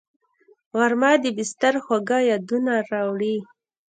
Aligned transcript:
غرمه 0.77 1.11
د 1.23 1.25
بستر 1.37 1.75
خواږه 1.83 2.19
یادونه 2.29 2.73
راوړي 2.91 3.35